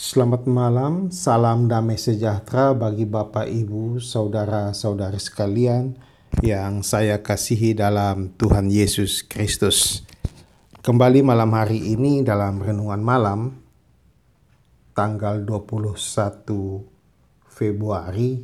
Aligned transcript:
Selamat 0.00 0.48
malam, 0.48 1.12
salam 1.12 1.68
damai 1.68 2.00
sejahtera 2.00 2.72
bagi 2.72 3.04
Bapak, 3.04 3.44
Ibu, 3.44 4.00
saudara-saudari 4.00 5.20
sekalian 5.20 5.92
yang 6.40 6.80
saya 6.80 7.20
kasihi 7.20 7.76
dalam 7.76 8.32
Tuhan 8.32 8.72
Yesus 8.72 9.20
Kristus. 9.20 10.00
Kembali 10.80 11.20
malam 11.20 11.52
hari 11.52 11.92
ini 11.92 12.24
dalam 12.24 12.64
renungan 12.64 13.04
malam 13.04 13.60
tanggal 14.96 15.44
21 15.44 16.48
Februari 17.44 18.40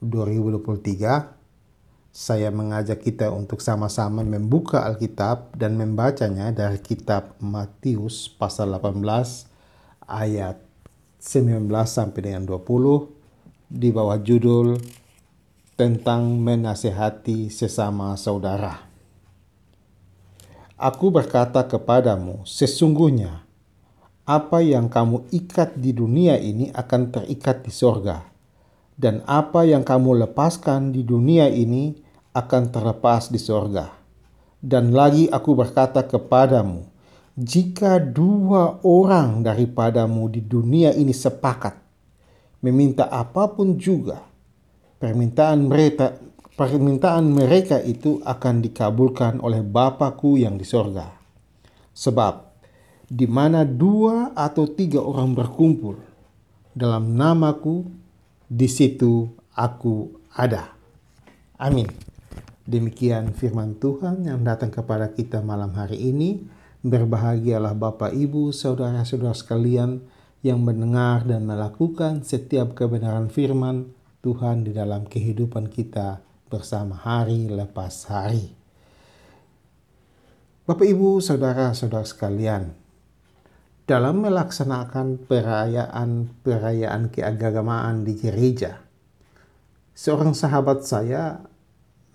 2023 0.00 2.16
saya 2.16 2.48
mengajak 2.48 3.04
kita 3.04 3.28
untuk 3.28 3.60
sama-sama 3.60 4.24
membuka 4.24 4.88
Alkitab 4.88 5.52
dan 5.52 5.76
membacanya 5.76 6.48
dari 6.48 6.80
kitab 6.80 7.36
Matius 7.44 8.32
pasal 8.32 8.72
18 8.72 9.51
ayat 10.12 10.60
19 11.24 11.72
sampai 11.88 12.20
dengan 12.20 12.44
20 12.44 12.60
di 13.72 13.88
bawah 13.88 14.20
judul 14.20 14.76
tentang 15.80 16.36
menasehati 16.36 17.48
sesama 17.48 18.12
saudara. 18.20 18.84
Aku 20.76 21.08
berkata 21.08 21.64
kepadamu, 21.64 22.44
sesungguhnya 22.44 23.48
apa 24.28 24.60
yang 24.60 24.92
kamu 24.92 25.24
ikat 25.32 25.74
di 25.80 25.96
dunia 25.96 26.36
ini 26.36 26.68
akan 26.70 27.10
terikat 27.10 27.64
di 27.64 27.72
sorga, 27.72 28.22
dan 29.00 29.24
apa 29.24 29.64
yang 29.64 29.82
kamu 29.82 30.26
lepaskan 30.28 30.92
di 30.92 31.02
dunia 31.02 31.48
ini 31.48 31.96
akan 32.36 32.68
terlepas 32.68 33.32
di 33.32 33.40
sorga. 33.40 33.94
Dan 34.62 34.94
lagi 34.94 35.26
aku 35.26 35.58
berkata 35.58 36.06
kepadamu, 36.06 36.91
jika 37.32 37.96
dua 37.96 38.80
orang 38.84 39.40
daripadamu 39.40 40.28
di 40.28 40.44
dunia 40.44 40.92
ini 40.92 41.16
sepakat 41.16 41.80
meminta 42.60 43.08
apa 43.08 43.48
pun 43.50 43.80
juga, 43.80 44.20
permintaan 45.00 45.66
mereka 45.66 46.20
permintaan 46.52 47.32
mereka 47.32 47.80
itu 47.80 48.20
akan 48.22 48.60
dikabulkan 48.60 49.40
oleh 49.40 49.64
Bapakku 49.64 50.36
yang 50.36 50.60
di 50.60 50.68
sorga. 50.68 51.08
Sebab 51.96 52.52
di 53.08 53.28
mana 53.28 53.64
dua 53.64 54.32
atau 54.36 54.68
tiga 54.68 55.00
orang 55.00 55.36
berkumpul 55.36 56.00
dalam 56.72 57.16
namaku, 57.16 57.84
di 58.48 58.68
situ 58.68 59.28
aku 59.56 60.12
ada. 60.32 60.72
Amin. 61.60 61.88
Demikian 62.62 63.34
firman 63.36 63.76
Tuhan 63.76 64.24
yang 64.24 64.40
datang 64.44 64.72
kepada 64.72 65.12
kita 65.12 65.44
malam 65.44 65.72
hari 65.76 65.98
ini. 65.98 66.61
Berbahagialah 66.82 67.78
Bapak, 67.78 68.10
Ibu, 68.10 68.50
saudara-saudara 68.50 69.38
sekalian 69.38 70.02
yang 70.42 70.66
mendengar 70.66 71.22
dan 71.22 71.46
melakukan 71.46 72.26
setiap 72.26 72.74
kebenaran 72.74 73.30
firman 73.30 73.94
Tuhan 74.18 74.66
di 74.66 74.74
dalam 74.74 75.06
kehidupan 75.06 75.70
kita 75.70 76.18
bersama 76.50 76.98
hari 76.98 77.46
lepas 77.46 78.10
hari. 78.10 78.50
Bapak, 80.66 80.82
Ibu, 80.82 81.22
saudara-saudara 81.22 82.02
sekalian, 82.02 82.74
dalam 83.86 84.18
melaksanakan 84.18 85.22
perayaan-perayaan 85.30 87.14
keagamaan 87.14 88.02
di 88.02 88.18
gereja, 88.18 88.82
seorang 89.94 90.34
sahabat 90.34 90.82
saya 90.82 91.46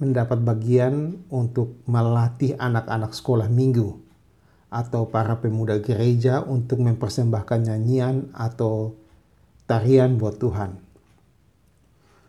mendapat 0.03 0.43
bagian 0.43 1.23
untuk 1.31 1.79
melatih 1.87 2.59
anak-anak 2.59 3.15
sekolah 3.15 3.47
minggu 3.47 4.06
atau 4.67 5.07
para 5.07 5.39
pemuda 5.39 5.79
gereja 5.79 6.43
untuk 6.43 6.83
mempersembahkan 6.83 7.71
nyanyian 7.71 8.31
atau 8.35 8.95
tarian 9.63 10.19
buat 10.19 10.39
Tuhan. 10.39 10.75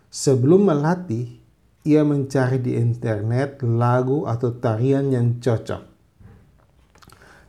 Sebelum 0.08 0.70
melatih, 0.70 1.38
ia 1.82 2.06
mencari 2.06 2.62
di 2.62 2.78
internet 2.78 3.62
lagu 3.64 4.24
atau 4.28 4.54
tarian 4.54 5.10
yang 5.10 5.42
cocok. 5.42 5.82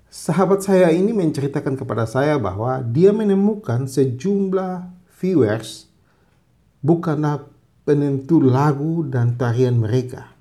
Sahabat 0.10 0.66
saya 0.66 0.90
ini 0.90 1.14
menceritakan 1.14 1.78
kepada 1.78 2.10
saya 2.10 2.42
bahwa 2.42 2.82
dia 2.82 3.14
menemukan 3.14 3.86
sejumlah 3.86 4.90
viewers 5.22 5.86
bukanlah 6.82 7.46
penentu 7.86 8.42
lagu 8.42 9.06
dan 9.06 9.38
tarian 9.38 9.78
mereka 9.78 10.39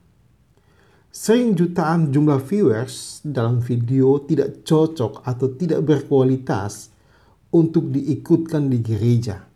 Sering 1.08 1.56
jutaan 1.56 2.12
jumlah 2.12 2.36
viewers 2.44 3.24
dalam 3.24 3.64
video 3.64 4.20
tidak 4.20 4.60
cocok 4.60 5.24
atau 5.24 5.48
tidak 5.56 5.80
berkualitas 5.80 6.92
untuk 7.48 7.88
diikutkan 7.88 8.68
di 8.68 8.78
gereja. 8.84 9.48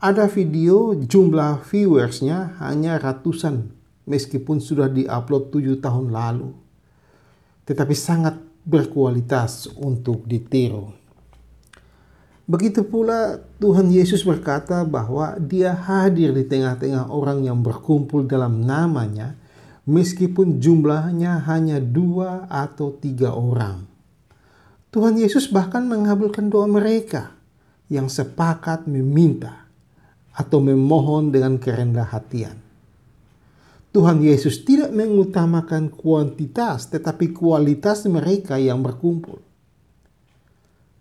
Ada 0.00 0.24
video 0.24 0.96
jumlah 0.96 1.68
viewersnya 1.68 2.56
hanya 2.64 2.96
ratusan 2.96 3.68
meskipun 4.08 4.56
sudah 4.56 4.88
diupload 4.88 5.52
tujuh 5.52 5.84
tahun 5.84 6.16
lalu. 6.16 6.56
Tetapi 7.68 7.92
sangat 7.92 8.40
berkualitas 8.64 9.68
untuk 9.76 10.24
ditiru. 10.24 10.96
Begitu 12.48 12.88
pula 12.88 13.44
Tuhan 13.60 13.92
Yesus 13.92 14.24
berkata 14.24 14.80
bahwa 14.88 15.36
dia 15.36 15.76
hadir 15.76 16.32
di 16.32 16.48
tengah-tengah 16.48 17.12
orang 17.12 17.44
yang 17.44 17.60
berkumpul 17.60 18.24
dalam 18.24 18.64
namanya 18.64 19.36
meskipun 19.88 20.60
jumlahnya 20.60 21.48
hanya 21.48 21.80
dua 21.80 22.44
atau 22.52 22.92
tiga 22.92 23.32
orang. 23.32 23.88
Tuhan 24.92 25.16
Yesus 25.16 25.48
bahkan 25.48 25.88
mengabulkan 25.88 26.52
doa 26.52 26.68
mereka 26.68 27.32
yang 27.88 28.12
sepakat 28.12 28.84
meminta 28.84 29.64
atau 30.36 30.60
memohon 30.60 31.32
dengan 31.32 31.56
kerendah 31.56 32.04
hatian. 32.04 32.60
Tuhan 33.88 34.20
Yesus 34.20 34.60
tidak 34.68 34.92
mengutamakan 34.92 35.88
kuantitas 35.88 36.92
tetapi 36.92 37.32
kualitas 37.32 38.04
mereka 38.04 38.60
yang 38.60 38.84
berkumpul. 38.84 39.40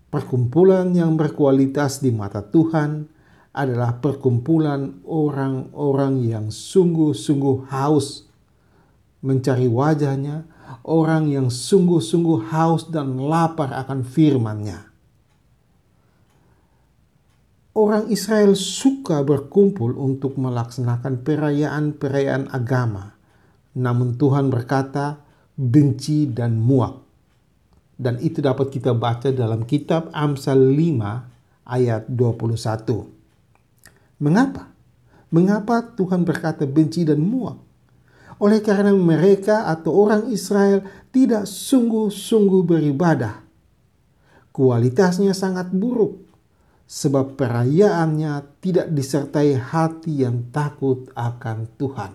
Perkumpulan 0.07 0.95
yang 0.95 1.19
berkualitas 1.19 1.99
di 1.99 2.15
mata 2.15 2.39
Tuhan 2.39 3.03
adalah 3.51 3.99
perkumpulan 3.99 5.03
orang-orang 5.03 6.23
yang 6.23 6.45
sungguh-sungguh 6.47 7.67
haus 7.67 8.26
mencari 9.27 9.67
wajahnya, 9.67 10.47
orang 10.87 11.27
yang 11.27 11.51
sungguh-sungguh 11.51 12.47
haus 12.47 12.87
dan 12.87 13.19
lapar 13.19 13.75
akan 13.75 14.07
firman-Nya. 14.07 14.87
Orang 17.77 18.09
Israel 18.09 18.55
suka 18.57 19.21
berkumpul 19.21 19.93
untuk 19.99 20.39
melaksanakan 20.39 21.21
perayaan-perayaan 21.21 22.49
agama. 22.49 23.13
Namun 23.77 24.17
Tuhan 24.17 24.49
berkata, 24.49 25.21
benci 25.53 26.25
dan 26.25 26.57
muak. 26.57 27.05
Dan 27.93 28.17
itu 28.17 28.41
dapat 28.41 28.73
kita 28.73 28.97
baca 28.97 29.29
dalam 29.29 29.65
kitab 29.69 30.09
Amsal 30.09 30.57
5 30.57 31.69
ayat 31.69 32.09
21. 32.09 33.05
Mengapa? 34.25 34.73
Mengapa 35.29 35.83
Tuhan 35.93 36.25
berkata 36.25 36.65
benci 36.65 37.05
dan 37.05 37.21
muak? 37.21 37.66
Oleh 38.37 38.61
karena 38.61 38.93
mereka 38.93 39.65
atau 39.65 39.93
orang 40.05 40.29
Israel 40.29 40.85
tidak 41.09 41.49
sungguh-sungguh 41.49 42.61
beribadah. 42.65 43.41
Kualitasnya 44.53 45.33
sangat 45.37 45.69
buruk 45.73 46.27
sebab 46.87 47.35
perayaannya 47.35 48.63
tidak 48.63 48.87
disertai 48.95 49.59
hati 49.59 50.23
yang 50.23 50.49
takut 50.55 51.11
akan 51.13 51.67
Tuhan. 51.75 52.11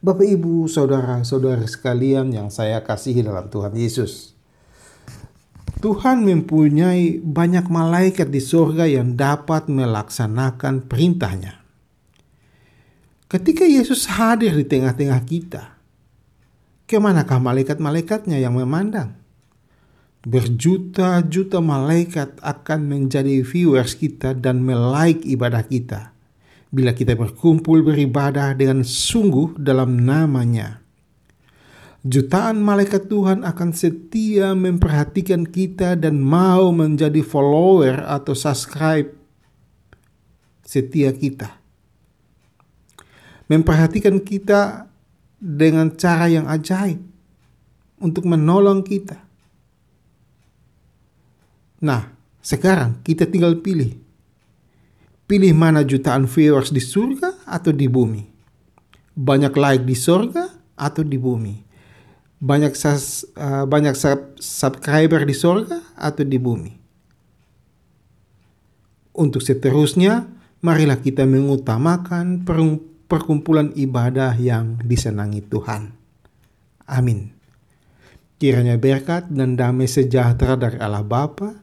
Bapak, 0.00 0.24
ibu, 0.24 0.64
saudara-saudara 0.64 1.64
sekalian 1.68 2.32
yang 2.32 2.48
saya 2.48 2.80
kasihi 2.80 3.20
dalam 3.20 3.52
Tuhan 3.52 3.76
Yesus, 3.76 4.32
Tuhan 5.80 6.24
mempunyai 6.24 7.20
banyak 7.20 7.68
malaikat 7.68 8.28
di 8.32 8.40
surga 8.40 8.88
yang 8.88 9.16
dapat 9.16 9.68
melaksanakan 9.68 10.88
perintahnya. 10.88 11.59
Ketika 13.30 13.62
Yesus 13.62 14.10
hadir 14.10 14.58
di 14.58 14.66
tengah-tengah 14.66 15.22
kita, 15.22 15.78
ke 16.90 16.98
manakah 16.98 17.38
malaikat-malaikatnya 17.38 18.42
yang 18.42 18.58
memandang? 18.58 19.14
Berjuta-juta 20.26 21.62
malaikat 21.62 22.42
akan 22.42 22.90
menjadi 22.90 23.46
viewers 23.46 23.94
kita 23.94 24.34
dan 24.34 24.66
melaik 24.66 25.22
ibadah 25.22 25.62
kita 25.62 26.10
bila 26.74 26.90
kita 26.90 27.14
berkumpul 27.14 27.86
beribadah 27.86 28.50
dengan 28.58 28.82
sungguh 28.82 29.54
dalam 29.62 30.02
namanya. 30.02 30.82
Jutaan 32.02 32.58
malaikat 32.58 33.06
Tuhan 33.06 33.46
akan 33.46 33.70
setia 33.70 34.58
memperhatikan 34.58 35.46
kita 35.46 35.94
dan 35.94 36.18
mau 36.18 36.74
menjadi 36.74 37.22
follower 37.22 38.10
atau 38.10 38.34
subscribe 38.34 39.14
setia 40.66 41.14
kita 41.14 41.59
memperhatikan 43.50 44.22
kita 44.22 44.86
dengan 45.42 45.90
cara 45.98 46.30
yang 46.30 46.46
ajaib 46.46 47.02
untuk 47.98 48.24
menolong 48.30 48.86
kita. 48.86 49.18
Nah, 51.82 52.20
Sekarang 52.40 53.04
kita 53.04 53.28
tinggal 53.28 53.60
pilih. 53.60 54.00
Pilih 55.28 55.52
mana 55.54 55.84
jutaan 55.86 56.26
viewers 56.26 56.72
di 56.74 56.82
surga 56.82 57.46
atau 57.46 57.70
di 57.70 57.86
bumi. 57.86 58.26
Banyak 59.14 59.52
like 59.54 59.84
di 59.84 59.94
surga 59.94 60.48
atau 60.74 61.04
di 61.04 61.20
bumi. 61.20 61.54
Banyak 62.40 62.72
uh, 62.72 63.68
banyak 63.68 63.94
sub 63.94 64.40
subscriber 64.40 65.22
di 65.28 65.36
surga 65.36 65.94
atau 65.94 66.24
di 66.24 66.40
bumi. 66.40 66.72
Untuk 69.20 69.44
seterusnya, 69.44 70.24
marilah 70.64 70.96
kita 70.96 71.28
mengutamakan 71.28 72.48
perkumpulan 73.10 73.74
ibadah 73.74 74.38
yang 74.38 74.78
disenangi 74.86 75.42
Tuhan. 75.42 75.90
Amin. 76.86 77.34
Kiranya 78.38 78.78
berkat 78.78 79.28
dan 79.28 79.58
damai 79.58 79.90
sejahtera 79.90 80.54
dari 80.54 80.78
Allah 80.78 81.02
Bapa, 81.04 81.60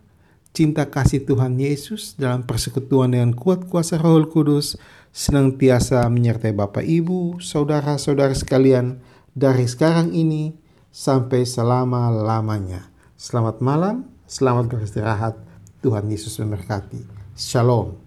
cinta 0.52 0.86
kasih 0.86 1.24
Tuhan 1.26 1.58
Yesus 1.58 2.20
dalam 2.20 2.44
persekutuan 2.44 3.16
dengan 3.16 3.32
kuat 3.34 3.66
kuasa 3.66 3.98
Roh 3.98 4.28
Kudus 4.28 4.78
senantiasa 5.16 6.06
menyertai 6.12 6.54
Bapak 6.54 6.86
Ibu, 6.86 7.42
saudara-saudara 7.42 8.36
sekalian 8.38 9.02
dari 9.34 9.66
sekarang 9.66 10.14
ini 10.14 10.54
sampai 10.94 11.48
selama-lamanya. 11.48 12.94
Selamat 13.18 13.58
malam, 13.64 14.06
selamat 14.30 14.70
beristirahat. 14.70 15.34
Tuhan 15.82 16.10
Yesus 16.10 16.38
memberkati. 16.42 17.06
Shalom. 17.38 18.07